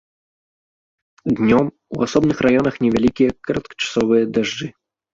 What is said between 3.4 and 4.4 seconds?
кароткачасовыя